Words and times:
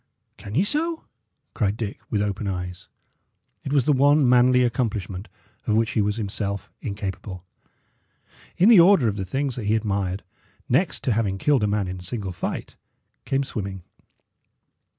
"Can 0.37 0.55
ye 0.55 0.63
so?" 0.63 1.03
cried 1.53 1.77
Dick, 1.77 1.99
with 2.09 2.23
open 2.23 2.47
eyes. 2.47 2.87
It 3.63 3.71
was 3.71 3.85
the 3.85 3.93
one 3.93 4.27
manly 4.27 4.63
accomplishment 4.63 5.27
of 5.67 5.75
which 5.75 5.91
he 5.91 6.01
was 6.01 6.15
himself 6.15 6.71
incapable. 6.81 7.45
In 8.57 8.67
the 8.67 8.79
order 8.79 9.07
of 9.07 9.17
the 9.17 9.25
things 9.25 9.55
that 9.57 9.65
he 9.67 9.75
admired, 9.75 10.23
next 10.67 11.03
to 11.03 11.11
having 11.13 11.37
killed 11.37 11.61
a 11.61 11.67
man 11.67 11.87
in 11.87 11.99
single 11.99 12.31
fight 12.31 12.75
came 13.25 13.43
swimming. 13.43 13.83